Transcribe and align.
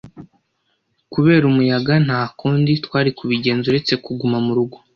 Kubera 1.13 1.43
umuyaga, 1.51 1.93
nta 2.05 2.21
kundi 2.39 2.71
twari 2.85 3.09
kubigenza 3.17 3.65
uretse 3.67 3.93
kuguma 4.03 4.37
mu 4.45 4.51
rugo. 4.57 4.77